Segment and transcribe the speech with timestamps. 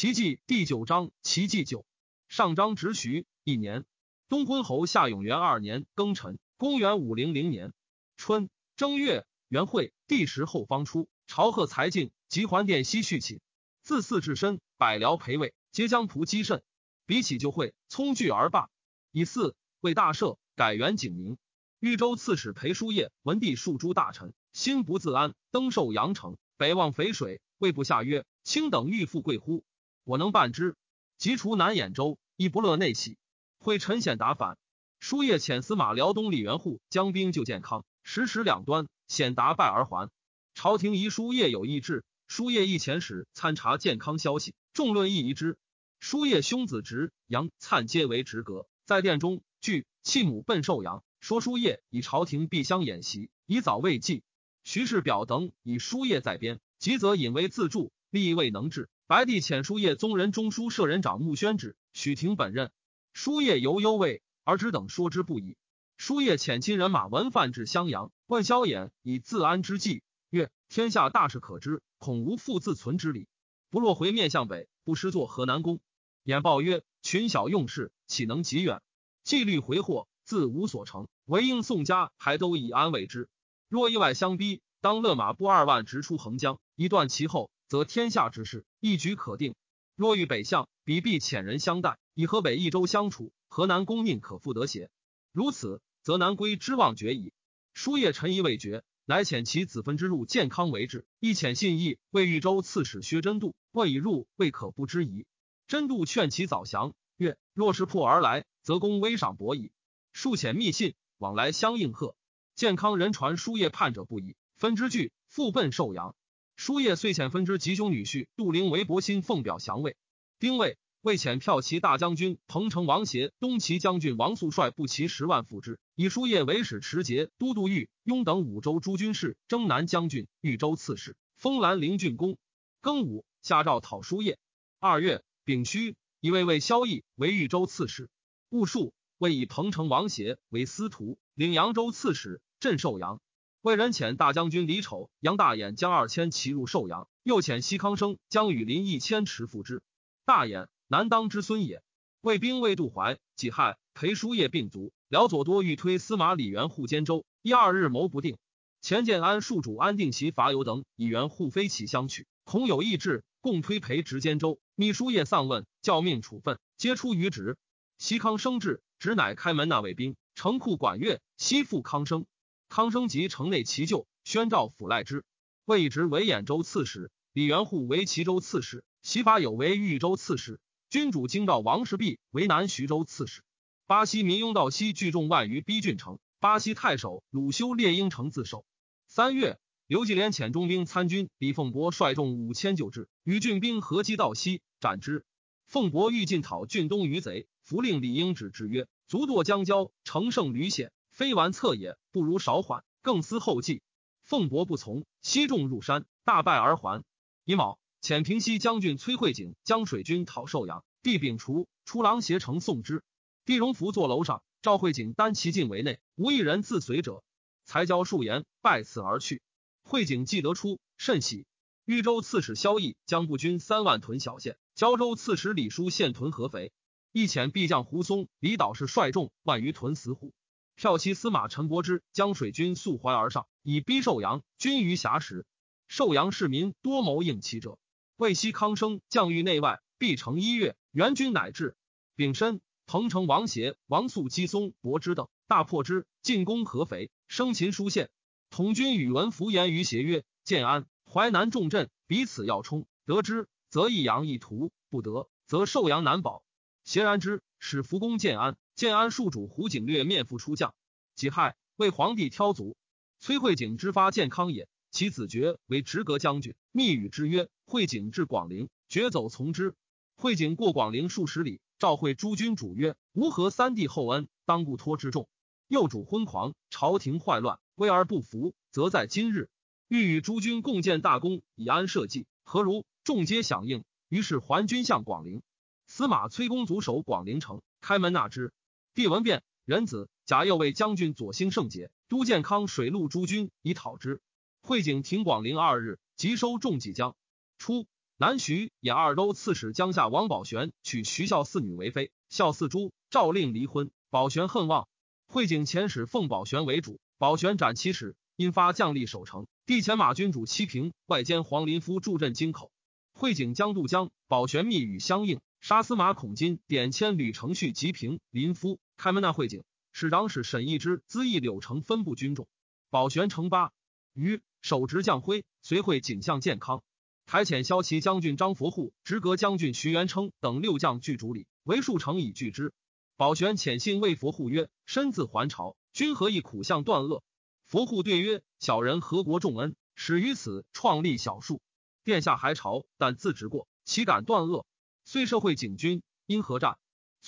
[0.00, 1.84] 齐记第九章，齐记九。
[2.28, 3.84] 上章直徐一年，
[4.28, 7.72] 东昏侯夏永元二年庚辰，公元五零零年
[8.16, 13.40] 春正月，元会帝时后方出，朝贺才尽，及还殿西续寝。
[13.82, 16.62] 自祀至身，百僚陪位，皆将仆积甚。
[17.04, 18.70] 比起就会，聪聚而罢。
[19.10, 21.38] 以四为大赦，改元景明。
[21.80, 29.64] 豫州刺史裴叔业闻帝数诸大臣心不自安，登寿阳城，北望淝水，谓部下曰：“卿等欲富贵乎？
[30.08, 30.74] 我能办之。”
[31.18, 33.18] 即除南兖州，亦不乐内喜。
[33.58, 34.56] 会陈显达反，
[35.00, 40.08] 书业遣司马辽东李元护将兵救建康，时时两端，显达败而还。
[40.54, 45.58] 朝廷遗书业有异志，书业亦遣使参察健康消息，众论亦疑之。
[46.00, 51.04] 书业兄子直杨灿皆为直阁，在殿中聚弃母奔寿阳。
[51.20, 54.22] 说书业以朝廷必相演习，以早未继。
[54.64, 58.88] 徐氏表等以书业在边，急则引为自助，力未能治。
[59.08, 62.70] 白帝遣书业宗人中书舍人长穆宣旨，许廷本任。
[63.14, 65.56] 书业犹忧畏，而只等说之不已。
[65.96, 73.28] 书业遣亲人马文范至襄阳，问萧衍以自安之计，曰：天下大事可知，恐无复自存之理。
[73.70, 75.80] 不若回面向北，不失作河南公。
[76.26, 78.82] 衍报曰：群小用事，岂能及远？
[79.24, 80.06] 纪律回祸。
[80.22, 83.30] 自无所成，唯应宋家还都以安慰之。
[83.70, 89.54] 若意外相逼，当勒马步二万直出横江，一断其后，则天下之事一举可定。
[89.94, 94.90] 若遇北向，彼必遣人相待，以河北一州相处，河南公命可复得邪？
[95.32, 97.32] 如此，则南归之望绝矣。
[97.74, 105.26] 书夜臣疑未决，乃遣其子分之入健康为质，亦遣信义为豫州刺史薛真度，问以入，未可不知疑。
[105.66, 109.70] 真度劝其早降，曰：若是破而来，则公微赏薄矣。
[110.12, 112.16] 数遣密信往来相应贺，
[112.54, 116.16] 健康人传书业叛者不已，分之惧，复奔寿阳。
[116.58, 119.96] 书业遂遣分之吉凶女婿杜陵为伯心奉表降魏。
[120.40, 132.36] 丁未，魏遣骠骑大将军彭城王协、东齐将军王肃率步骑十万赴之，以书业为使持节、都督豫、雍等五州诸军事、征南将军、豫州刺史，封兰陵郡公。
[132.82, 134.36] 庚午，下诏讨书业。
[134.80, 138.10] 二月，丙戌，以魏为萧绎为豫州刺史。
[138.50, 138.92] 戊戌。
[139.18, 143.20] 为以彭城王协为司徒，领扬州刺史，镇寿阳。
[143.60, 149.82] 魏人遣大将军李丑、杨大眼将二千骑入寿阳，又遣西康生将羽林一千持赴之。
[150.24, 151.82] 大眼南当之孙也。
[152.20, 154.92] 魏兵未渡淮，己亥，裴叔业病卒。
[155.08, 158.38] 辽左多欲推司马李元护兼州，一二日谋不定。
[158.80, 164.60] 前建安戍主安定其伐尤等以元护非其相取，恐有异志，共推裴执兼州。
[164.76, 167.56] 秘书业丧问，教命处分，皆出于职。
[167.98, 168.82] 西康生至。
[169.00, 172.26] 直乃开门纳卫兵，城库管乐，西附康生。
[172.68, 175.24] 康生及城内齐旧，宣召抚赖之。
[175.64, 180.60] 魏直为兖州刺史，李元护为齐州刺史，齐法有为豫州刺史。
[180.90, 183.42] 君主京兆王氏弼为南徐州刺史。
[183.86, 186.18] 巴西民拥道西聚众万余，逼郡城。
[186.40, 188.64] 巴西太守鲁修烈应城自守。
[189.06, 195.24] 三月，刘继连遣中兵参军李凤伯率众五千救之，与郡兵合击道西，斩之。
[195.66, 197.46] 凤伯欲进讨郡东余贼。
[197.62, 203.82] 弗令李英止之曰：“足堕江郊，乘胜屡险，非完策也，不如少缓，更思后计。”
[204.22, 207.02] 凤伯不从，西众入山，大败而还。
[207.44, 213.02] 乙卯，遣平西将军崔慧景将水军讨寿阳，帝秉除出狼挟城送之。
[213.44, 217.24] 帝荣福坐楼上，赵慧景单骑进围内，无一人自随者。
[217.64, 219.42] 才交数言，拜辞而去。
[219.82, 221.46] 慧景既得出，甚喜。
[221.84, 226.70] 豫州刺史萧绎将步军三万屯小县，胶州刺史李叔献屯合肥。
[227.10, 230.32] 一遣必将胡松、李导是率众万余屯死虎，
[230.78, 234.44] 骠骑司马陈伯之将水军溯淮而上，以逼寿阳。
[234.58, 235.44] 军于峡时，
[235.88, 237.80] 寿阳市民多谋应其者。
[238.16, 241.76] 魏西康生将御内外，必成一月，援军乃至。
[242.14, 248.08] 丙申，彭城王协、王肃、姬松、伯之等大破之，进攻合肥，生擒舒县。
[248.48, 256.44] 统军宇文福言于协曰：“建安、淮南重镇，彼此要冲，得之则益阳一图，不得则寿阳难保。”
[256.84, 258.56] 协然之，使福公建安。
[258.78, 260.72] 建安戍主胡景略面赴出将，
[261.16, 262.76] 己亥为皇帝挑卒。
[263.18, 266.54] 崔慧景之发健康也，其子爵为直阁将军。
[266.70, 269.74] 密语之曰：“慧景至广陵，爵走从之。”
[270.14, 275.28] 慧景过广陵数十里，召会诸君主曰：“吾何三弟厚恩，当不托之重。
[275.66, 279.50] 幼主昏狂，朝廷坏乱，危而不服，则在今日。
[279.88, 285.42] 欲与诸君共建大功，以安社稷，何如？”众皆响应，于是还军向广陵。
[285.88, 288.52] 司马崔公卒守广陵城，开门纳之。
[288.98, 294.20] 帝闻变，仁子贾又为将军左兴圣节，都建康水陆诸军以讨之。
[294.60, 297.14] 会景停广陵二日，即收众济江。
[297.58, 297.86] 初，
[298.16, 304.88] 南徐也二州刺史江夏王宝玄娶徐孝四女为妃，孝四珠诏令离婚，宝玄恨望。
[305.28, 309.46] 会景遣使奉宝玄为主，宝玄斩其使，因发将力守城。
[309.64, 312.72] 帝遣马军主七平外兼黄林夫助镇京口。
[313.12, 319.64] 会景将渡江，宝玄密与相应，杀司马孔金，点迁吕承旭及平林夫开门纳会景。
[319.90, 322.46] 使长史沈义之资议柳城分部军众。
[322.90, 323.72] 宝玄城八
[324.12, 326.82] 于手执将徽，随会景象健康。
[327.26, 332.72] 台遣骁骑将军张佛护、直阁将军徐元称等六将拒主礼，为数成以拒之。
[333.16, 337.22] 宝玄遣信为佛护曰：“身自还朝，君何以苦相断恶？”
[337.66, 341.60] 佛护对曰：“小人何国重恩，始于此创立小数。
[342.04, 344.64] 殿下还朝，但自执过，岂敢断恶？
[345.04, 346.78] 虽社会警军，因何战？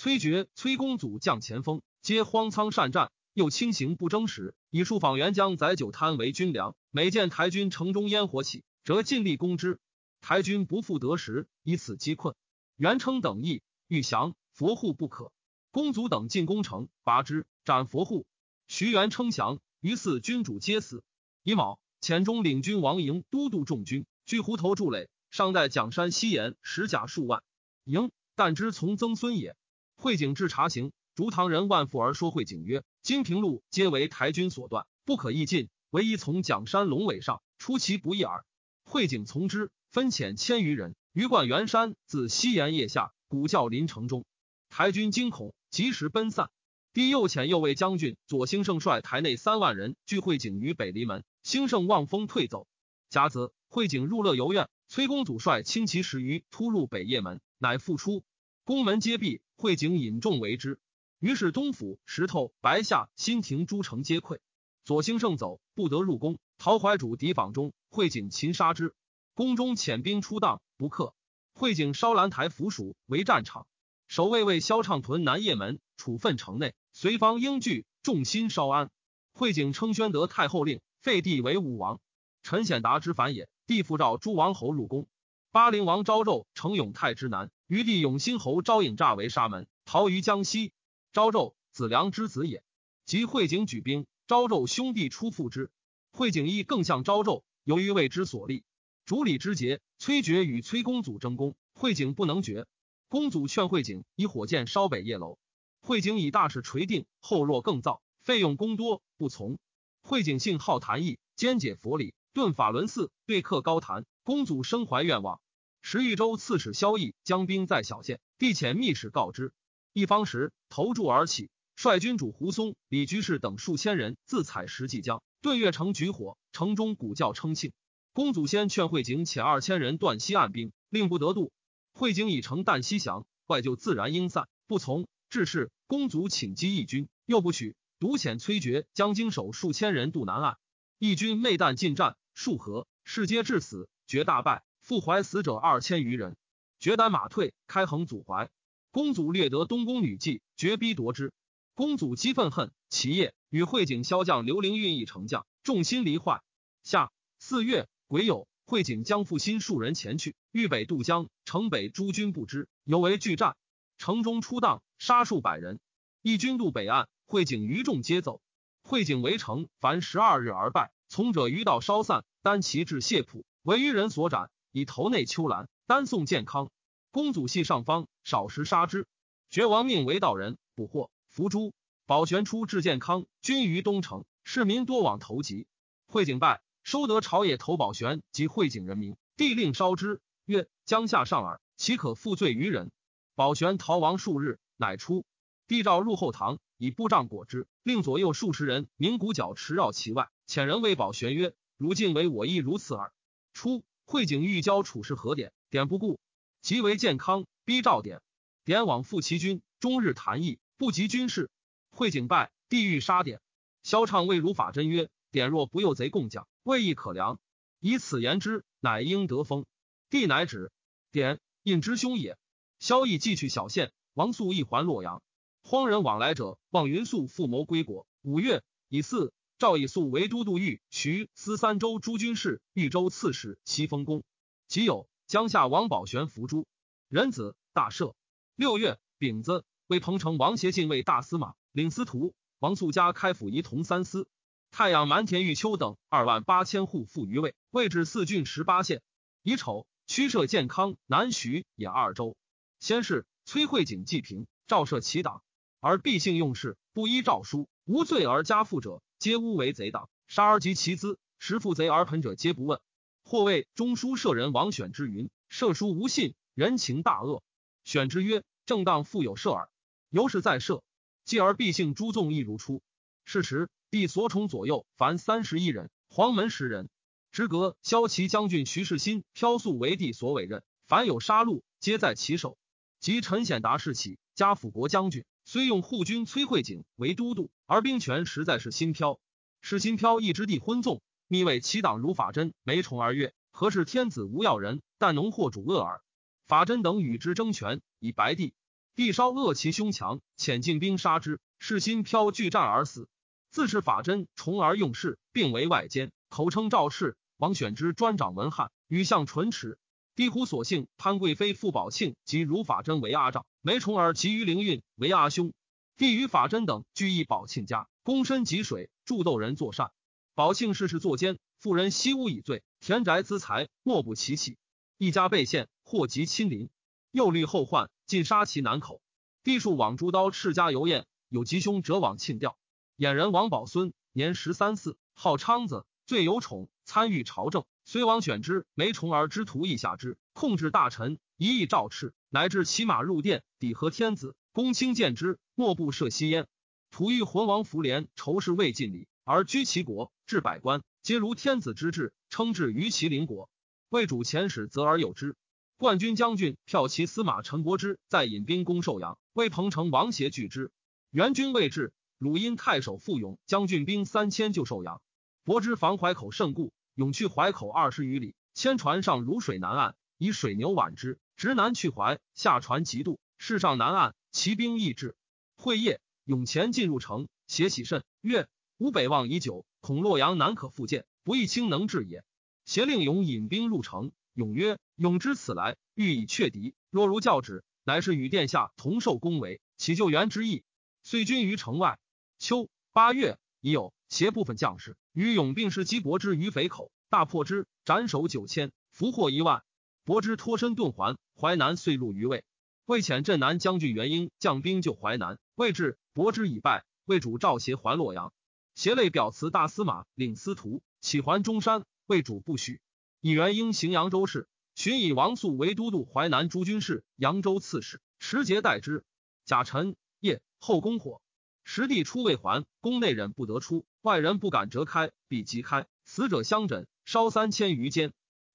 [0.03, 6.75] 崔珏、崔公祖将前锋，皆荒仓善战，又轻行不争时，以数访元将载酒贪为军粮。
[6.89, 9.79] 每见台军城中烟火起，则尽力攻之。
[10.19, 12.33] 台军不复得时，以此击困。
[12.77, 15.31] 元称等意欲降，佛护不可。”
[15.69, 18.25] 公祖等进攻城，拔之，斩佛护。
[18.67, 21.03] 徐元称降，于四君主皆死。
[21.43, 27.43] 乙卯，遣中领军王营都督众军，据湖头筑垒，上待蒋山西岩石甲数万。
[27.83, 29.55] 营但知从曾孙也。
[30.01, 38.43] 会景至查行，逐唐人万妇而说会景曰：“金平路皆为台军所断，不可易进，唯一从蒋山龙尾上出其不意耳。”
[38.83, 44.25] 会景从之，分遣千余人于灌元山，自西岩腋下，鼓教临城中。
[44.69, 45.53] 台军惊恐。
[45.69, 46.49] 及时奔散，
[46.91, 51.23] 帝又遣右卫将军左兴盛率台内三万人聚会景于北离门。
[51.43, 52.67] 兴盛望风退走。
[53.09, 54.67] 甲子，会景入乐游院。
[54.89, 58.23] 崔公祖率轻骑十余突入北掖门，乃复出。
[58.65, 60.79] 宫门皆闭，会景引众为之。
[61.19, 64.39] 于是东府、石头、白下、新亭诸城皆溃。
[64.83, 66.39] 左兴盛走，不得入宫。
[66.57, 68.95] 陶怀主敌访中，会景擒杀之。
[69.35, 71.13] 宫中遣兵出荡，不克。
[71.53, 73.67] 会景烧兰台府署为战场。
[74.07, 78.89] 守卫为萧畅屯南掖门，处分城内，随方应惧，众心稍安。
[79.31, 81.99] 会景称宣德太后令，废帝为武王。
[82.41, 83.47] 陈显达之反也。
[83.67, 85.07] 帝复召诸王侯入宫。
[85.51, 90.73] 巴陵王昭纣成永泰之南，余弟永兴侯昭颖诈为沙门，逃于江西。
[91.13, 92.65] 昭纣子良之子也。
[93.05, 95.71] 及会景举兵，昭纣兄弟出附之。
[96.11, 98.65] 会景亦更向昭纣，由于为之所立。
[99.05, 102.67] 主礼之节，崔珏与崔公祖争功，会景不能决。
[103.07, 105.39] 公祖劝会景以火箭烧北叶楼，
[105.79, 109.57] 会景以大事垂定，后若更造，费用功多，不从。
[110.01, 114.05] 会景性好谈议，兼解佛理，顿法轮寺，对客高谈。
[114.23, 115.39] 公祖生怀愿望。
[115.81, 119.53] 时豫州刺史萧绎将兵在小县，帝遣密使告知。
[119.93, 127.73] 一方时投柱而起，率军主胡松、李居士等数千人自采石济江，对越城举火，城中鼓叫称庆。
[128.13, 131.51] 公祖先劝惠景遣二千人断西岸兵，令不得渡。
[131.93, 135.07] 惠景已乘旦夕降，外就自然应散，不从。
[135.29, 140.57] 致是公祖请击义军，又不许，独遣崔珏将经手数千人渡南岸。
[140.99, 146.35] 义军昧旦进战数合，士皆致死，绝大败，复怀死者二千余人。
[146.81, 148.49] 决单马退，开横阻怀。
[148.91, 151.31] 公祖略得东宫女妓，绝逼夺之。
[151.75, 156.41] 公祖激愤恨，其夜与会景骁将刘灵运议成将，众心离坏。
[156.83, 157.09] 下
[157.39, 158.47] 四月癸酉。
[158.65, 163.55] 会景将复新数人前去，豫北渡江，城北诸军不知，犹为拒战。
[163.97, 165.79] 城中出荡，杀数百人。
[166.21, 168.41] 义军渡北岸，会景余众皆走。
[168.81, 170.91] 会景围城，凡十二日而败。
[171.07, 176.71] 从者余道稍散，单骑至谢浦，为余人所斩，以头内秋兰，单送健康。
[177.11, 179.07] 公祖系上方，少时杀之。
[179.49, 181.73] 绝王命为道人捕获，伏诛。
[182.05, 185.67] 保玄出至健康，君于东城，市民多往投集。
[186.07, 186.61] 会景败。
[186.83, 192.91] 收得朝野投保玄及会景人民，帝令烧之，曰：“江夏上耳，岂可负罪于人？”
[193.35, 195.23] 保玄逃亡数日，乃出。
[195.67, 200.29] 帝诏入后堂，以布帐裹之，令左右数十人鸣鼓角持绕其外。
[200.47, 203.13] 遣人为保玄曰：“如今为我亦如此耳。”
[203.53, 206.19] 初，会景欲交处事何典，典不顾，
[206.61, 208.19] 即为健康，逼诏典。
[208.65, 211.49] 典往复其军，终日谈议，不及军事。
[211.91, 213.39] 会景败，帝欲杀典。
[213.83, 217.39] 萧畅谓如法真曰：“典若不诱贼共将。”未亦可量，
[217.79, 219.65] 以此言之，乃应得封。
[220.09, 220.73] 帝乃止。
[221.13, 222.37] 典印之兄也。
[222.79, 225.23] 萧绎继去小县，王肃亦还洛阳。
[225.63, 228.05] 荒人往来者，望云素复谋归国。
[228.23, 234.23] 五月以四，赵以肃为都督豫、徐、司三州诸军事，豫州刺史，齐封公。
[234.67, 236.65] 即有江夏王宝玄伏诛。
[237.09, 238.15] 仁子大赦。
[238.55, 242.33] 六月丙子，为彭城王协进位大司马，领司徒。
[242.57, 244.27] 王肃家开府仪同三司。
[244.71, 249.03] 太阳、蛮田、玉丘等二万八千户复于位，位置四郡十八县。
[249.43, 252.35] 乙丑，驱设健康、南徐也二州。
[252.79, 255.43] 先是崔慧景济平，诏设其党，
[255.79, 262.81] 而必姓用事，不依诏书，无罪而加赋者，皆诬为贼党，杀而及其资，食负贼而盆者，皆不问。
[263.23, 267.43] 或谓中书舍人王选之云：赦书无信，人情大恶。
[267.83, 269.69] 选之曰：正当复有赦耳。
[270.09, 270.81] 由是在赦，
[271.23, 272.81] 继而必姓诸纵亦如初。
[273.23, 276.89] 是时，必所宠左右凡三十一人，黄门十人。
[277.31, 282.57] 之阁骁骑将军徐世新飘素为帝所委任，凡有杀戮，皆在其手。
[282.99, 289.19] 及陈显达事起，加辅国将军，虽用护军崔慧景为都督，而兵权实在是新飘。
[289.61, 296.01] 是新飘一之地昏纵，密谓其党如法真、梅崇而曰：“何事天子无要人，但农祸主恶耳。”
[296.47, 298.53] 法真等与之争权，以白帝。
[298.95, 301.39] 帝稍恶其凶强，遣进兵杀之。
[301.59, 303.07] 是新飘拒战而死。
[303.51, 307.15] 自是法真重而用事，并为外奸，口称赵氏。
[307.37, 309.77] 王选之专掌文翰，与相唇齿。
[310.15, 315.53] 帝乎所幸，潘贵妃傅宝庆及如法真为阿丈，梅崇儿及于灵运为阿兄。
[315.95, 319.91] 帝与法真等俱诣宝庆家，躬身汲水，助斗人作善。
[320.33, 324.57] 宝庆事事作奸，妇人惜屋以罪，田宅资财莫不其弃。
[324.97, 326.71] 一家被陷，祸及亲邻，
[327.11, 328.99] 又虑后患，尽杀其南口。
[329.43, 332.57] 地数往诸刀斥家游宴，有吉凶者往庆吊。
[332.97, 336.67] 衍人王宝孙年十三四，号昌子，最有宠。
[336.83, 344.35] 参与朝政，虽王选之梅崇儿之徒，亦下之，控制大臣，一意诏敕，乃至骑马入殿，抵和天子。
[344.51, 346.47] 公卿见之，莫不涉息焉。
[346.89, 353.49] 徒欲魂王福连仇视未尽礼，而居其国，治百官，皆如天子之治，称制于其邻国。
[353.89, 355.35] 魏主遣使责而有之。
[355.77, 360.71] 冠军将军骠骑司马陈伯之在引兵攻寿阳，魏彭城王协拒之。
[361.11, 365.01] 援军未至，鲁因太守傅勇将军兵三千救寿阳。
[365.43, 366.73] 伯之防淮口甚固。
[366.93, 372.19] 勇去淮口二十余里，千船上如水南岸，以水牛挽之，直南去淮。
[372.35, 375.15] 下船极渡，势上南岸，骑兵亦至。
[375.55, 378.47] 会夜，永前进入城，邪喜甚，曰
[378.77, 382.23] ：“吾北望已久，恐洛阳难可复见，不义卿能治也。”
[382.65, 384.11] 邪令勇引兵入城。
[384.35, 386.75] 勇曰：“勇知此来，欲以却敌。
[386.91, 390.63] 若如教旨，乃是与殿下同受恭维，起救援之意。”
[391.01, 391.97] 遂军于城外。
[392.37, 394.95] 秋八月，已有邪部分将士。
[395.13, 399.63] 与永并是击伯之于肥口，大破之，斩首九千，俘获一万。
[400.11, 402.43] 伯之脱身遁还，淮南遂入于魏。
[402.83, 406.83] 魏遣镇南将军元英将兵救淮南，魏至，伯之已败。
[407.05, 408.33] 魏主赵协还洛阳，
[408.75, 411.85] 协累表辞大司马，领司徒，起还中山。
[412.07, 412.81] 魏主不许。
[413.21, 419.05] 以元英行扬州事，寻以王肃为都督淮南诸军事、扬州刺史，持节代之。
[419.45, 421.21] 甲辰夜，后宫火。
[421.63, 425.87] 实地出未还，宫内人不得出，外人不敢折开，必即开。
[426.03, 428.11] 死者相枕，烧三千余间。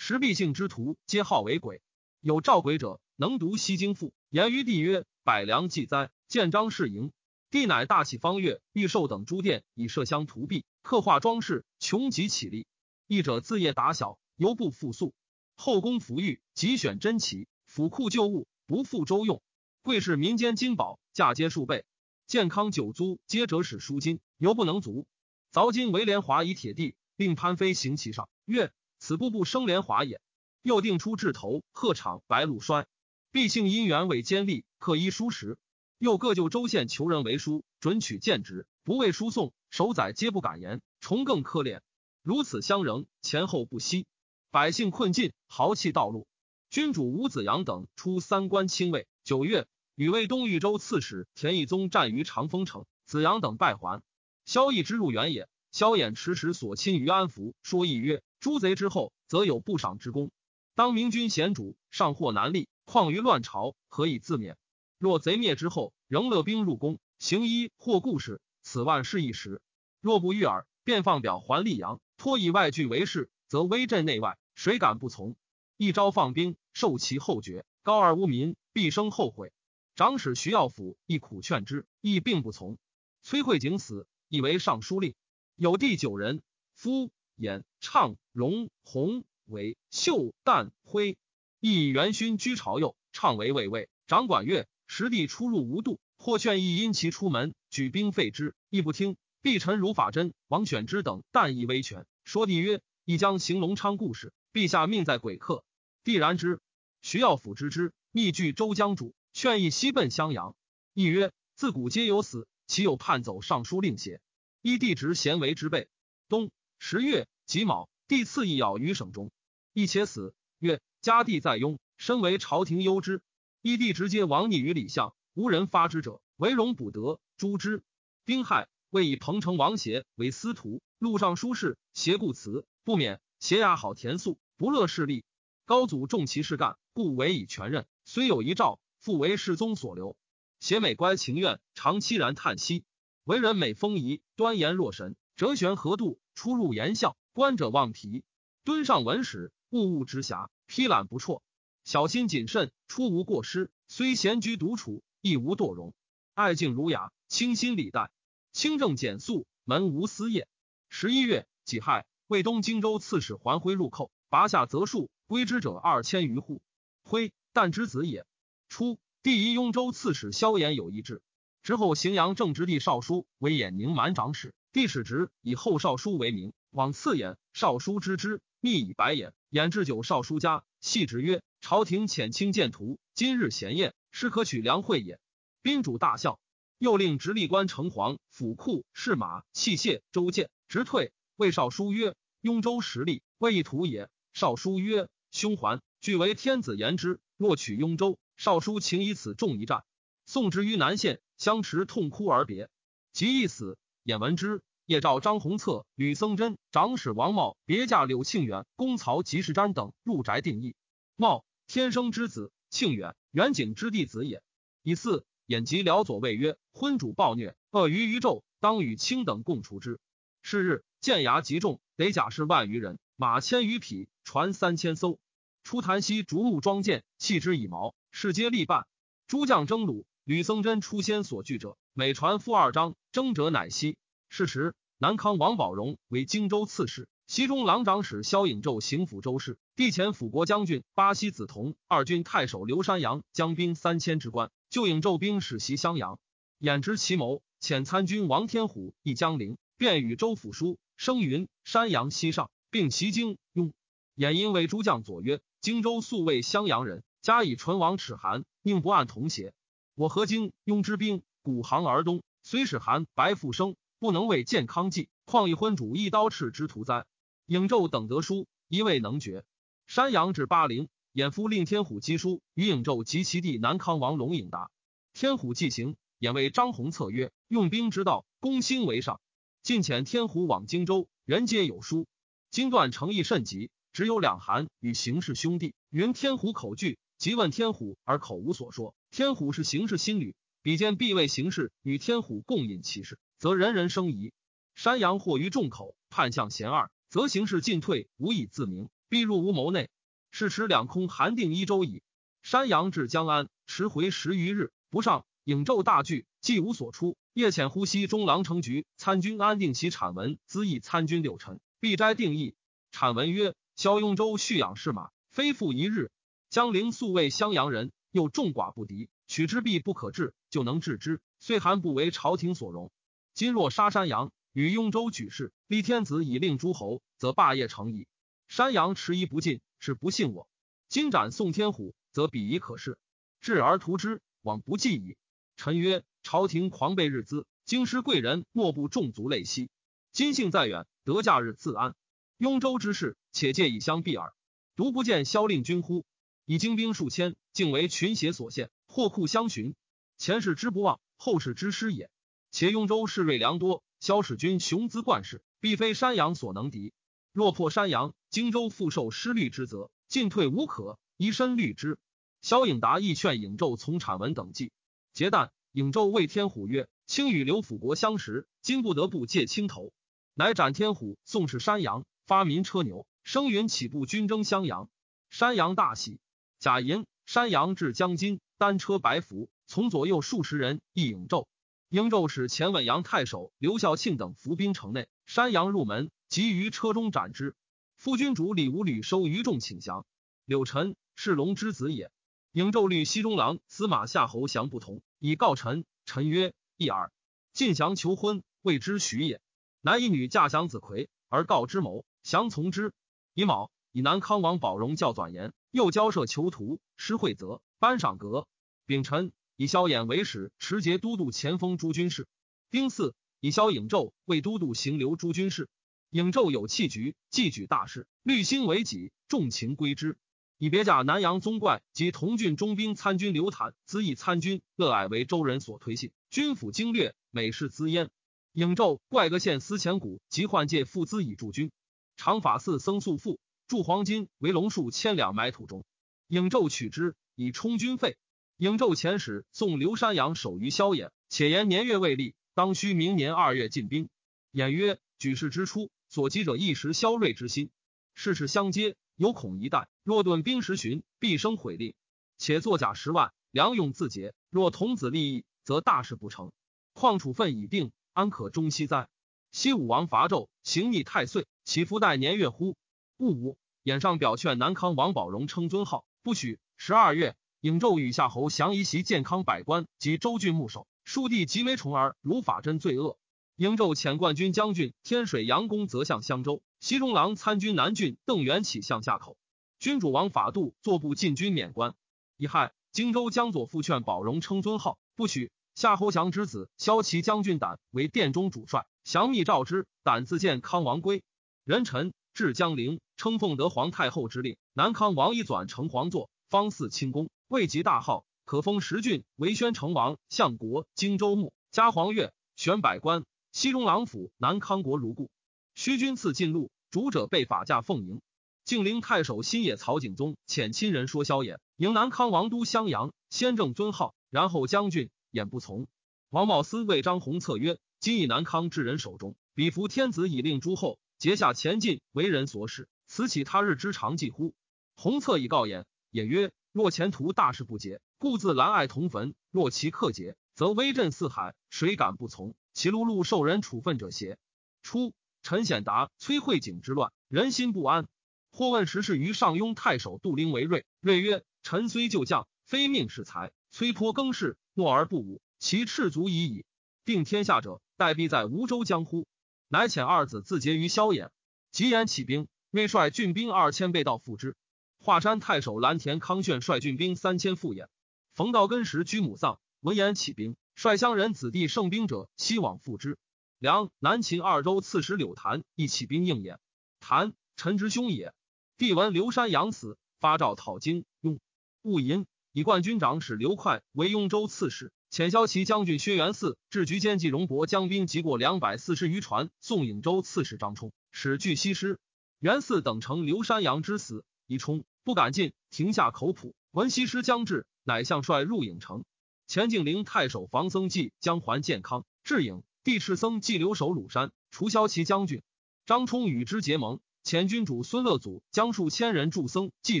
[0.02, 1.82] 石壁姓之徒，皆号为鬼。
[2.22, 7.12] 有召鬼者，能读西经赋，言于帝曰：“百良祭灾，建章事营。”
[7.50, 12.66] 帝乃大起方月、玉寿等诸殿，以麝香涂壁，刻画装饰，穷极起立。
[13.08, 15.12] 译者自业打小，犹不复宿。
[15.54, 19.42] 后宫服御，即选珍奇，府库旧物，不复周用。
[19.82, 21.84] 贵是民间金宝，价皆数倍。
[22.26, 25.06] 健康九租皆折使赎金，犹不能足。
[25.52, 30.20] 凿金为莲华以铁地，令潘飞行其上，曰：“此步步生莲华也。”
[30.62, 32.86] 又定出雉头、鹤场、白鹿衰。
[33.32, 35.58] 必姓姻缘为监吏，刻一书时。
[35.98, 40.80] 又各就州县求人为书，准取见职，不为书送，守宰皆不敢言。
[41.00, 41.80] 重更苛敛，
[42.22, 44.06] 如此相仍，前后不息。
[44.50, 46.28] 百姓困尽，豪气道路。
[46.70, 49.08] 君主吴子阳等出三关亲卫。
[49.24, 49.66] 九月。
[49.96, 54.02] 与魏东豫州刺史田义宗战于长风城，子阳等败还。
[54.46, 60.30] 萧绎之入原野，萧衍迟迟所亲于安福，说义曰：“诛贼之后，则有不赏之功。
[60.74, 64.56] 当明君贤主，上获难立，况于乱朝，何以自免？
[64.98, 69.60] 若贼灭之后，仍勒兵入宫，行医或故事，此万事一时。
[70.00, 75.36] 若不遇耳，便放表还溧阳，托以外郡为事，则威震内外，谁敢不从？
[75.76, 79.52] 一朝放兵，受其后决，高而无民，必生后悔。”
[79.96, 82.78] 长史徐耀甫亦苦劝之，亦并不从。
[83.22, 85.14] 崔慧景死，亦为尚书令。
[85.56, 86.40] 有弟九人：
[86.74, 91.16] 夫、衍、畅、荣、弘、伟、秀、旦、辉。
[91.58, 94.68] 亦以元勋居朝右，畅为卫尉，掌管乐。
[94.86, 99.16] 实地出入无度，或劝亦因其出门，举兵废之，亦不听。
[99.40, 102.06] 必臣如法真、王选之等，但亦威权。
[102.24, 105.64] 说帝曰：“亦将行隆昌故事，陛下命在鬼客。”
[106.04, 106.60] 帝然之。
[107.02, 109.14] 徐耀辅知之，密据周江主。
[109.32, 110.56] 劝议西奔襄阳，
[110.92, 114.20] 亦曰：“自古皆有死，岂有叛走尚书令邪？”
[114.60, 115.88] 依帝职贤为之备。
[116.28, 116.50] 东
[116.82, 119.30] 十月己卯，帝赐一咬于省中，
[119.74, 120.34] 亦且死。
[120.58, 123.20] 曰：“家地在雍，身为朝廷优之。
[123.60, 127.84] 义帝直接亡逆于李相，无人发之者，为荣补德，诛之。
[128.24, 133.20] 丁亥，为以彭城王协为司徒，录尚书事，协故辞，不免。
[133.40, 135.22] 协雅好田素，不乐势力。
[135.66, 137.86] 高祖重其事干，故委以全任。
[138.06, 140.16] 虽有遗诏，复为世宗所留。
[140.60, 142.84] 协美乖情愿，常凄然叹息。
[143.24, 148.24] 为人美风仪，端严若神，哲玄何度，出入言笑，观者忘题。
[148.64, 151.42] 敦上文史，物物之暇，批览不辍。
[151.84, 153.70] 小心谨慎，出无过失。
[153.88, 155.92] 虽闲居独处，亦无惰容。
[156.32, 158.10] 爱敬儒雅，清心礼待，
[158.52, 160.48] 清正简素，门无私业。
[160.88, 162.06] 十一月己亥。
[162.26, 166.62] 魏东荆州刺史桓辉入寇，拔下泽树，归之者二千余户。
[167.02, 168.24] 辉，旦之子也。
[168.70, 171.20] 初，第一雍州刺史萧衍有一志，
[171.62, 177.36] 之后荥阳正直弟少书为兖宁满长史，帝使直以后少书为名，往刺衍。
[177.52, 179.32] 少书知之，密以白眼。
[179.50, 185.18] 衍至九少书家，系之曰：“朝廷遣卿见图，今日闲宴，是可取良会也。”
[185.62, 186.38] 宾主大笑，
[186.78, 191.12] 又令直隶官城隍、府库、侍马、器械、州见，直退。
[191.36, 192.14] 谓少书曰。
[192.42, 194.08] 雍州实力，未易图也。
[194.32, 197.20] 少书曰：“兄还，据为天子言之。
[197.36, 199.84] 若取雍州，少书请以此重一战。”
[200.24, 202.70] 送之于南县，相持痛哭而别。
[203.12, 204.62] 即一死，眼闻之。
[204.86, 210.74] 夜召张弘策、吕僧真、长史王茂、别驾柳庆远、公曹吉士瞻等入宅定义。
[211.14, 214.42] 茂，天生之子；庆远，元景之弟子也。
[214.82, 220.00] 以四，眼及辽左谓曰：“昏主暴虐，恶于于纣，当与卿等共除之。”
[220.42, 221.80] 是日，剑牙极重。
[221.96, 225.20] 得甲士万余人，马千余匹，船三千艘。
[225.62, 228.88] 出潭溪，竹木装舰，弃之以矛，士皆力半。
[229.28, 233.96] 诸将争虏，吕僧真出仙所惧者，每传负二章，争者乃息。
[234.28, 246.20] 是时，南康王宝荣为荆州刺史，西中郎长史萧颖胄行抚州事，帝前辅国将军巴西子同、二军太守刘山阳将兵三千之官，就引胄兵使袭襄阳，
[246.60, 250.78] 掩知其谋，遣参军王天虎一江陵，便与州府书。
[250.96, 253.72] 生云山阳西上，并袭京雍。
[254.16, 259.52] 衍因为诸将左曰：“荆州素为襄阳人，加以唇亡齿寒，宁不按同邪？
[260.00, 267.04] 我何京雍之兵，古行而东，虽使寒白复生，不能为健康计，况一昏主一刀赤之徒哉？”
[267.46, 269.44] 颍胄等得书，一未能决。
[269.86, 274.70] 山阳至巴陵，衍夫令天虎击书与颍胄及其弟南康王龙颖达。
[275.12, 279.20] 天虎既行，衍为张弘策曰：“用兵之道，攻心为上。”
[279.62, 282.06] 进遣天虎往荆州，人皆有书。
[282.50, 285.74] 经断诚意甚急，只有两韩与行氏兄弟。
[285.90, 288.94] 云天虎口惧，即问天虎，而口无所说。
[289.10, 294.32] 天虎是行氏心旅，比见必为行氏与天虎共饮其事，则人人生疑。
[294.76, 299.90] 山阳或于众口，叛向贤二，则行氏进退无以自明，必入无谋内。
[300.30, 302.02] 是持两空韩定一州矣。
[302.42, 305.26] 山阳至江安，迟回十余日，不上。
[305.44, 307.16] 影昼大惧，既无所出。
[307.32, 312.54] 夜潜呼吸中郎成局参军安定其产文，资议参军六臣，必斋定义。
[312.92, 316.12] 产文曰：萧雍州蓄养士马，非复一日。
[316.50, 321.20] 江陵素为襄阳人，又众寡不敌，取之必不可治，就能治之。
[321.38, 322.90] 虽韩不为朝廷所容。
[323.34, 328.06] 今若杀山阳，与雍州举事，立天子以令诸侯，则霸业成矣。
[328.48, 330.48] 山阳迟疑不进，是不信我。
[330.88, 332.98] 今斩宋天虎，则彼夷可视，
[333.40, 335.16] 治而图之，往不计矣。
[335.56, 336.04] 臣曰。
[336.22, 339.70] 朝廷狂悖日资，京师贵人莫不众足泪兮。
[340.12, 341.94] 今幸在远，得假日自安。
[342.36, 344.34] 雍州之事，且借以相避耳。
[344.76, 346.04] 独不见萧令君乎？
[346.50, 349.76] 以精兵数千，竟为群邪所陷，祸库相寻。
[350.18, 352.10] 前世之不忘，后世之师也。
[352.50, 356.92] 且雍州士锐良多，萧使君雄姿冠世，必非山阳所能敌。
[357.32, 362.00] 若破山阳，荆州复受失律之责，进退无可，以身虑之。
[362.42, 364.72] 萧颖达亦劝颍胄从产文等计，
[365.12, 365.50] 结旦。
[365.72, 369.92] 颍胄谓天虎曰：“卿与刘辅国相识，今不得不借青头。”
[370.34, 374.90] 乃斩天虎，送至山阳，发民车牛，声云起步军征襄阳。
[375.28, 376.18] 山阳大喜。
[376.60, 381.46] 贾银，山阳至江津，单车白服，从左右数十人，一颍胄。
[381.88, 385.08] 颍胄使前稳阳太守刘孝庆等伏兵城内。
[385.24, 387.56] 山阳入门，即于车中斩之。
[387.96, 390.04] 夫君主李无吕收余众，请降。
[390.44, 392.12] 柳臣是龙之子也。
[392.52, 395.00] 颍胄律西中郎司马夏侯降不同。
[395.18, 397.10] 以告臣，臣曰：“一耳。”
[397.54, 399.40] 晋降求婚，谓之许也。
[399.80, 402.92] 男以女嫁降子奎，而告之谋，降从之。
[403.32, 408.48] 乙卯，以南康王宝荣教转言，又交涉囚徒，施惠泽，颁赏格。
[408.86, 412.26] 丙辰，以萧衍为使，持节都督前锋诸军事。
[412.70, 415.68] 丁巳，以萧颖胄为都督行留诸军事。
[416.10, 420.18] 颖胄有弃局，既举大事，虑心为己，重情归之。
[420.58, 426.10] 以别驾南阳宗怪及同郡中兵参军刘坦，资议参军，乐蔼为周人所推信。
[426.30, 428.10] 军府经略，美事资焉。
[428.52, 431.70] 颖昼怪个县司前谷及换借赋资以助军。
[432.16, 433.38] 长法寺僧宿赋
[433.70, 435.84] 铸黄金为龙数千两埋土中。
[436.28, 438.16] 颍昼取之以充军费。
[438.58, 444.08] 颍昼遣使送刘山阳守于萧衍，且言年月未立，当须明年二月进兵。
[444.52, 447.70] 衍曰：举事之初，所及者一时萧锐之心，
[448.16, 449.86] 事事相接，有恐一旦。
[450.02, 451.94] 若顿兵十旬，必生毁令。
[452.38, 454.34] 且作甲十万，粮用自竭。
[454.50, 456.50] 若童子利益，则大事不成。
[456.92, 459.08] 况处分已定，安可终息哉？
[459.52, 462.76] 西武王伐纣，行逆太岁，岂复待年月乎？
[463.16, 466.58] 戊午，衍上表劝南康王宝荣称尊号，不许。
[466.76, 467.36] 十二月。
[467.62, 473.18] 颍州与夏侯降夷袭健康百官及州郡牧首，庶弟及梅重儿如法真罪恶。
[473.58, 479.36] 颍州遣冠军将军天水杨公则向襄州，西中郎参军南郡邓元起向夏口。
[479.78, 481.94] 君主王法度坐部进军免官。
[482.38, 485.50] 乙亥，荆州江左复劝宝荣称尊号，不许。
[485.74, 491.22] 夏侯祥之子骁骑将军胆为殿中主帅，降密召之，胆自见康王归。
[491.64, 497.28] 人臣至江陵，称奉德皇太后之令，南康王以转成皇座，方祀清宫。
[497.48, 505.28] 未及大号，可封十郡为宣城王、相国、荆州牧、加黄钺、选百官、西中郎府、南康国如故。
[505.74, 508.22] 虚君赐进路，主者被法驾奉迎。
[508.64, 515.86] 晋陵太守新野曹景宗遣亲人说萧衍迎南康王都襄阳，先正尊号，然后将军，衍不从。
[516.30, 524.54] 王茂思为张宏策曰：“今以南康至人手中，比服天子以令诸后，节下前进，为人所使，此岂他日之常计乎？”
[524.94, 526.52] 宏策以告衍，衍曰。
[526.70, 532.54] 若前途大事不节，故自兰爱同坟；若其克节，则威震四海，谁敢不从？
[532.72, 534.38] 其碌碌受人处分者邪？
[534.84, 538.06] 初，陈显达、崔慧景之乱，人心不安。
[538.52, 543.50] 或问时事于上庸太守杜陵为睿，睿曰：“臣虽旧将，非命是才。
[543.72, 546.64] 崔颇更事，诺而不武，其赤足已矣。
[547.04, 549.26] 定天下者，待必在吴州江乎？”
[549.66, 551.30] 乃遣二子自结于萧衍，
[551.72, 554.54] 急言起兵，睿率郡兵二千备道赴之。
[555.00, 557.88] 华山太守蓝田康炫率郡兵三千赴也。
[558.32, 563.18] 冯道根时居母丧，闻言起兵，率乡人子弟胜兵者西往赴之。
[563.58, 566.60] 梁南秦二州刺史柳谭亦起兵应也。
[567.00, 568.32] 谭陈之兄也。
[568.78, 571.40] 帝闻刘山阳死，发诏讨荆庸。
[571.82, 581.98] 戊寅，以冠军长史刘快为雍州刺史，遣骁骑将军薛元嗣、至局监纪荣伯将兵及过两百四十余船，送颍州刺史张冲，使据西师。
[582.40, 584.84] 元嗣等乘刘山阳之死，以冲。
[585.04, 586.54] 不敢进，停下口谱。
[586.70, 589.04] 闻西师将至，乃向帅入颍城。
[589.46, 595.42] 前敬陵太守房僧纪将还健康，至颍，帝敕僧纪留守鲁山，除骁骑将军。
[595.84, 597.00] 张冲与之结盟。
[597.24, 600.00] 前君主孙乐祖将数千人助僧继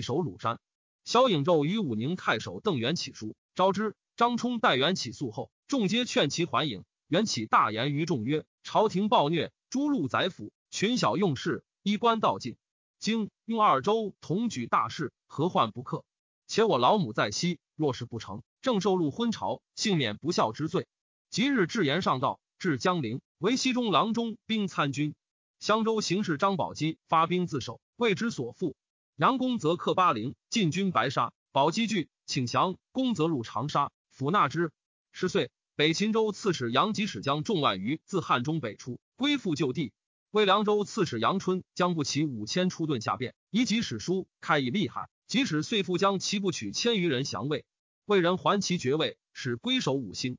[0.00, 0.58] 守鲁山。
[1.04, 3.94] 萧颖胄与武宁太守邓元起书，招之。
[4.16, 6.84] 张冲代元起诉后，众皆劝其还颍。
[7.06, 12.56] 元起大言于众曰：“朝廷暴虐，诸路宰府，群小用事，衣冠道尽。”
[13.00, 16.04] 经用二州同举大事，何患不克？
[16.46, 20.86] 且我老母在西，若是不成，正受禄昏朝，幸免不孝之罪。
[21.30, 25.14] 即日至言上道，至江陵，为西中郎中兵参军。
[25.60, 28.76] 襄州行事张宝基发兵自守，为之所负。
[29.16, 31.32] 杨公则克巴陵，进军白沙。
[31.52, 32.76] 宝基惧，请降。
[32.92, 34.72] 公则入长沙，抚纳之。
[35.10, 39.92] 十岁，北秦州刺史杨吉使将众万余自汉中北出，归附旧地。
[40.32, 45.08] 魏凉州刺史杨春将不起五千出盾下辩，以及史书开以厉害。
[45.26, 47.64] 即使遂复将其不取千余人降魏，
[48.04, 50.38] 魏人还其爵位，使归守五星。